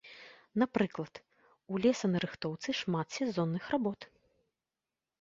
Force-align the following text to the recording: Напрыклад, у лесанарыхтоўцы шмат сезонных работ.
Напрыклад, 0.63 1.13
у 1.73 1.83
лесанарыхтоўцы 1.85 2.69
шмат 2.81 3.07
сезонных 3.21 3.63
работ. 3.79 4.13